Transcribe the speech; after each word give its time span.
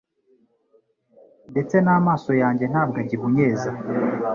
ndetse 1.51 1.75
n’amaso 1.85 2.31
yanjye 2.41 2.65
nta 2.71 2.83
bwo 2.87 2.97
agihunyeza 3.03 3.69